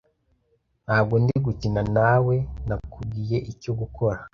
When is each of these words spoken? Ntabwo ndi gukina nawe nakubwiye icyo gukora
Ntabwo 0.85 1.15
ndi 1.21 1.35
gukina 1.45 1.81
nawe 1.95 2.35
nakubwiye 2.67 3.37
icyo 3.51 3.71
gukora 3.79 4.19